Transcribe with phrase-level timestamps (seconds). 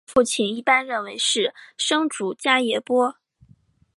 [0.03, 3.17] 他们的父亲一般认为是生主迦叶波。